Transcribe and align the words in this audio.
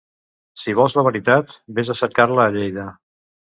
Si 0.61 0.73
vols 0.79 0.95
la 0.99 1.03
veritat, 1.09 1.53
ves 1.81 1.93
a 1.93 1.99
cercar-la 2.01 2.49
a 2.49 2.57
Lleida. 2.59 2.91